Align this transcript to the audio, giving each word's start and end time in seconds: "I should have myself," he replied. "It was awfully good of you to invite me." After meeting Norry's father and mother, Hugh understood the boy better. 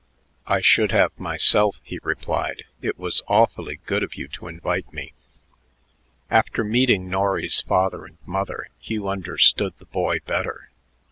"I 0.47 0.61
should 0.61 0.91
have 0.93 1.11
myself," 1.19 1.79
he 1.83 1.99
replied. 2.01 2.63
"It 2.81 2.97
was 2.97 3.21
awfully 3.27 3.79
good 3.85 4.01
of 4.01 4.15
you 4.15 4.27
to 4.29 4.47
invite 4.47 4.91
me." 4.91 5.13
After 6.27 6.63
meeting 6.63 7.07
Norry's 7.07 7.61
father 7.61 8.05
and 8.05 8.17
mother, 8.25 8.69
Hugh 8.79 9.07
understood 9.07 9.75
the 9.77 9.85
boy 9.85 10.17
better. 10.25 10.71